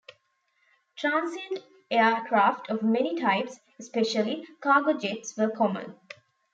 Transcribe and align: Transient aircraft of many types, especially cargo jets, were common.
Transient 0.95 1.63
aircraft 1.91 2.71
of 2.71 2.81
many 2.81 3.21
types, 3.21 3.59
especially 3.77 4.47
cargo 4.59 4.93
jets, 4.97 5.37
were 5.37 5.51
common. 5.51 5.93